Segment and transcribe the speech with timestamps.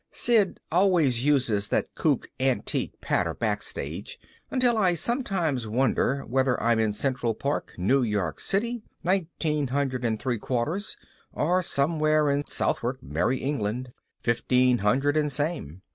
[0.11, 4.17] Sid always uses that kook antique patter backstage,
[4.49, 10.19] until I sometimes wonder whether I'm in Central Park, New York City, nineteen hundred and
[10.19, 10.97] three quarters,
[11.31, 15.83] or somewhere in Southwark, Merry England, fifteen hundred and same.